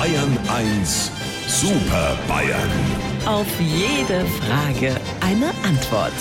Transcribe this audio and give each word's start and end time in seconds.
Bayern 0.00 0.38
1 0.48 1.12
Super 1.46 2.16
Bayern. 2.26 2.70
Auf 3.26 3.46
jede 3.60 4.24
Frage 4.24 4.98
eine 5.20 5.50
Antwort. 5.62 6.14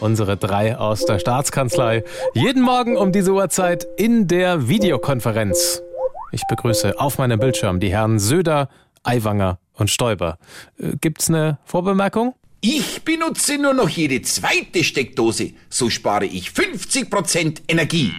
Unsere 0.00 0.36
drei 0.36 0.76
aus 0.76 1.04
der 1.04 1.20
Staatskanzlei. 1.20 2.02
Jeden 2.34 2.62
Morgen 2.62 2.96
um 2.96 3.12
diese 3.12 3.30
Uhrzeit 3.34 3.86
in 3.96 4.26
der 4.26 4.66
Videokonferenz. 4.66 5.80
Ich 6.32 6.42
begrüße 6.48 6.98
auf 6.98 7.18
meinem 7.18 7.38
Bildschirm 7.38 7.78
die 7.78 7.90
Herren 7.92 8.18
Söder, 8.18 8.68
Aiwanger 9.04 9.60
und 9.74 9.88
Stoiber. 9.88 10.36
Äh, 10.76 10.96
Gibt's 11.00 11.28
eine 11.28 11.58
Vorbemerkung? 11.66 12.34
Ich 12.62 13.04
benutze 13.04 13.58
nur 13.58 13.74
noch 13.74 13.88
jede 13.88 14.22
zweite 14.22 14.82
Steckdose. 14.82 15.52
So 15.70 15.88
spare 15.88 16.26
ich 16.26 16.48
50% 16.48 17.62
Energie. 17.68 18.12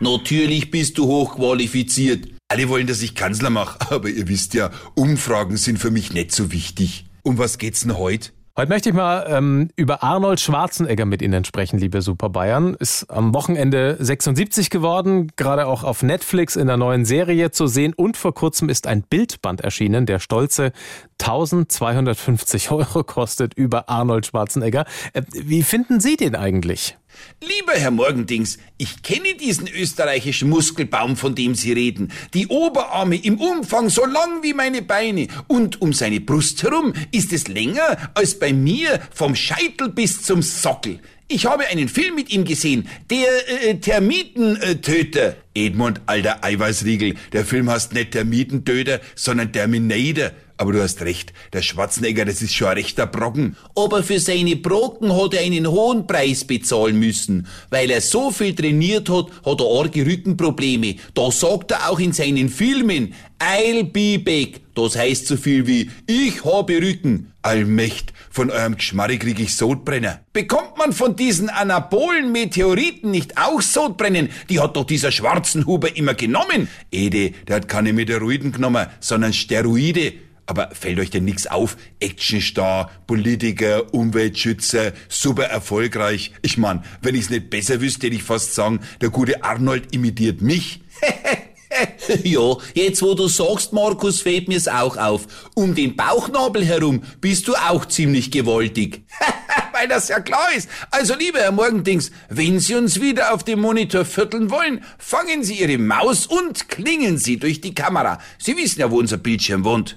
Natürlich 0.00 0.70
bist 0.70 0.98
du 0.98 1.06
hochqualifiziert. 1.06 2.39
Alle 2.50 2.68
wollen, 2.68 2.88
dass 2.88 3.00
ich 3.00 3.14
Kanzler 3.14 3.48
mache, 3.48 3.78
aber 3.94 4.08
ihr 4.08 4.26
wisst 4.26 4.54
ja, 4.54 4.70
Umfragen 4.96 5.56
sind 5.56 5.78
für 5.78 5.92
mich 5.92 6.12
nicht 6.12 6.32
so 6.32 6.50
wichtig. 6.50 7.06
Um 7.22 7.38
was 7.38 7.58
geht's 7.58 7.82
denn 7.82 7.96
heute? 7.96 8.30
Heute 8.56 8.68
möchte 8.68 8.88
ich 8.88 8.94
mal 8.94 9.24
ähm, 9.28 9.68
über 9.76 10.02
Arnold 10.02 10.40
Schwarzenegger 10.40 11.06
mit 11.06 11.22
Ihnen 11.22 11.44
sprechen, 11.44 11.78
liebe 11.78 12.02
Super 12.02 12.28
Bayern. 12.28 12.74
Ist 12.74 13.08
am 13.08 13.32
Wochenende 13.34 13.96
76 14.00 14.68
geworden, 14.68 15.30
gerade 15.36 15.68
auch 15.68 15.84
auf 15.84 16.02
Netflix 16.02 16.56
in 16.56 16.66
der 16.66 16.76
neuen 16.76 17.04
Serie 17.04 17.52
zu 17.52 17.68
sehen. 17.68 17.94
Und 17.94 18.16
vor 18.16 18.34
kurzem 18.34 18.68
ist 18.68 18.88
ein 18.88 19.02
Bildband 19.02 19.60
erschienen, 19.60 20.04
der 20.04 20.18
stolze 20.18 20.72
1250 21.20 22.72
Euro 22.72 23.04
kostet 23.04 23.54
über 23.54 23.88
Arnold 23.88 24.26
Schwarzenegger. 24.26 24.86
Äh, 25.12 25.22
wie 25.30 25.62
finden 25.62 26.00
Sie 26.00 26.16
den 26.16 26.34
eigentlich? 26.34 26.98
Lieber 27.40 27.72
Herr 27.72 27.90
Morgendings, 27.90 28.58
ich 28.76 29.02
kenne 29.02 29.34
diesen 29.34 29.66
österreichischen 29.66 30.48
Muskelbaum, 30.48 31.16
von 31.16 31.34
dem 31.34 31.54
Sie 31.54 31.72
reden. 31.72 32.12
Die 32.34 32.48
Oberarme 32.48 33.16
im 33.16 33.40
Umfang 33.40 33.88
so 33.88 34.04
lang 34.04 34.42
wie 34.42 34.52
meine 34.52 34.82
Beine 34.82 35.28
und 35.46 35.80
um 35.80 35.92
seine 35.92 36.20
Brust 36.20 36.62
herum 36.62 36.92
ist 37.12 37.32
es 37.32 37.48
länger 37.48 38.10
als 38.14 38.38
bei 38.38 38.52
mir 38.52 39.00
vom 39.10 39.34
Scheitel 39.34 39.88
bis 39.88 40.22
zum 40.22 40.42
Sockel. 40.42 41.00
Ich 41.32 41.46
habe 41.46 41.68
einen 41.68 41.88
Film 41.88 42.16
mit 42.16 42.30
ihm 42.30 42.44
gesehen, 42.44 42.88
der 43.08 43.28
äh, 43.62 43.76
Termitentöter. 43.76 45.36
Edmund, 45.54 46.00
alter 46.06 46.44
Eiweißriegel, 46.44 47.14
der 47.32 47.44
Film 47.44 47.70
heißt 47.70 47.92
nicht 47.92 48.10
Termitentöter, 48.10 49.00
sondern 49.14 49.52
Terminator. 49.52 50.32
Aber 50.60 50.74
du 50.74 50.82
hast 50.82 51.00
recht, 51.00 51.32
der 51.54 51.62
Schwarzenegger, 51.62 52.26
das 52.26 52.42
ist 52.42 52.54
schon 52.54 52.68
ein 52.68 52.74
rechter 52.74 53.06
Brocken. 53.06 53.56
Aber 53.74 54.02
für 54.02 54.20
seine 54.20 54.56
Brocken 54.56 55.10
hat 55.16 55.32
er 55.32 55.40
einen 55.40 55.66
hohen 55.66 56.06
Preis 56.06 56.44
bezahlen 56.44 56.98
müssen. 56.98 57.46
Weil 57.70 57.90
er 57.90 58.02
so 58.02 58.30
viel 58.30 58.54
trainiert 58.54 59.08
hat, 59.08 59.28
hat 59.46 59.58
er 59.58 59.78
arge 59.80 60.04
Rückenprobleme. 60.04 60.96
Da 61.14 61.30
sagt 61.30 61.70
er 61.70 61.88
auch 61.88 61.98
in 61.98 62.12
seinen 62.12 62.50
Filmen, 62.50 63.14
I'll 63.38 63.84
be 63.84 64.22
back. 64.22 64.60
Das 64.74 64.96
heißt 64.96 65.28
so 65.28 65.38
viel 65.38 65.66
wie, 65.66 65.90
ich 66.06 66.44
habe 66.44 66.74
Rücken. 66.74 67.32
Allmächt, 67.40 68.12
von 68.28 68.50
eurem 68.50 68.76
Geschmarri 68.76 69.18
krieg 69.18 69.40
ich 69.40 69.56
Sodbrenner. 69.56 70.20
Bekommt 70.34 70.76
man 70.76 70.92
von 70.92 71.16
diesen 71.16 71.48
anabolen 71.48 72.32
Meteoriten 72.32 73.10
nicht 73.10 73.38
auch 73.38 73.62
Sodbrennen? 73.62 74.28
Die 74.50 74.60
hat 74.60 74.76
doch 74.76 74.84
dieser 74.84 75.10
Schwarzenhuber 75.10 75.96
immer 75.96 76.12
genommen. 76.12 76.68
Ede, 76.90 77.30
der 77.48 77.56
hat 77.56 77.68
keine 77.68 77.94
Meteoriten 77.94 78.52
genommen, 78.52 78.88
sondern 79.00 79.32
Steroide. 79.32 80.12
Aber 80.50 80.70
fällt 80.72 80.98
euch 80.98 81.10
denn 81.10 81.26
nix 81.26 81.46
auf? 81.46 81.76
Actionstar, 82.02 82.90
Politiker, 83.06 83.94
Umweltschützer, 83.94 84.90
super 85.08 85.44
erfolgreich. 85.44 86.32
Ich 86.42 86.58
mein, 86.58 86.82
wenn 87.02 87.14
ich's 87.14 87.30
nicht 87.30 87.50
besser 87.50 87.80
wüsste, 87.80 88.08
hätte 88.08 88.16
ich 88.16 88.24
fast 88.24 88.56
sagen, 88.56 88.80
der 89.00 89.10
gute 89.10 89.44
Arnold 89.44 89.94
imitiert 89.94 90.42
mich. 90.42 90.80
ja, 92.24 92.56
jetzt 92.74 93.00
wo 93.00 93.14
du 93.14 93.28
sagst, 93.28 93.72
Markus, 93.72 94.22
fällt 94.22 94.48
mir's 94.48 94.66
auch 94.66 94.96
auf. 94.96 95.28
Um 95.54 95.76
den 95.76 95.94
Bauchnabel 95.94 96.64
herum 96.64 97.04
bist 97.20 97.46
du 97.46 97.54
auch 97.54 97.84
ziemlich 97.84 98.32
gewaltig. 98.32 99.04
Weil 99.72 99.86
das 99.86 100.08
ja 100.08 100.18
klar 100.18 100.48
ist. 100.56 100.68
Also, 100.90 101.14
lieber 101.14 101.38
Herr 101.38 101.52
Morgendings, 101.52 102.10
wenn 102.28 102.58
Sie 102.58 102.74
uns 102.74 103.00
wieder 103.00 103.32
auf 103.32 103.44
dem 103.44 103.60
Monitor 103.60 104.04
vierteln 104.04 104.50
wollen, 104.50 104.84
fangen 104.98 105.44
Sie 105.44 105.60
Ihre 105.60 105.78
Maus 105.78 106.26
und 106.26 106.68
klingen 106.68 107.18
Sie 107.18 107.36
durch 107.36 107.60
die 107.60 107.72
Kamera. 107.72 108.18
Sie 108.36 108.56
wissen 108.56 108.80
ja, 108.80 108.90
wo 108.90 108.98
unser 108.98 109.16
Bildschirm 109.16 109.62
wohnt. 109.62 109.96